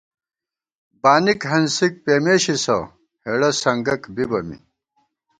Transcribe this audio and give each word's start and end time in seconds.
بانِک 1.01 1.41
ہنسِک 1.51 1.93
پېمېشِسہ، 2.03 2.77
ہېڑہ 3.25 3.49
سنگَک 3.61 4.01
بِبہ 4.15 4.39
می 4.47 4.57